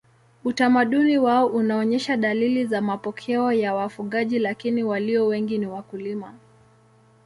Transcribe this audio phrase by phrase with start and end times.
[0.43, 6.33] Utamaduni wao unaonyesha dalili za mapokeo ya wafugaji lakini walio wengi ni wakulima.